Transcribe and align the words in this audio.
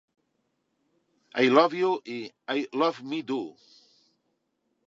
I 1.35 1.45
Love 1.57 1.75
You" 1.81 1.93
i 2.47 2.57
"Love 2.85 3.03
Me 3.13 3.21
Do". 3.33 3.41